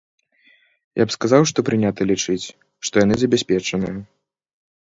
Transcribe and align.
Я 1.01 1.05
б 1.09 1.13
сказаў, 1.15 1.41
што 1.51 1.65
прынята 1.67 2.01
лічыць, 2.13 2.45
што 2.89 2.95
яны 3.05 3.15
забяспечаныя. 3.25 3.95